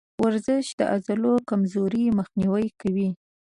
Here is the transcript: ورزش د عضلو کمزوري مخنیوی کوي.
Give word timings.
ورزش 0.23 0.65
د 0.79 0.81
عضلو 0.93 1.33
کمزوري 1.49 2.03
مخنیوی 2.17 2.67
کوي. 2.81 3.09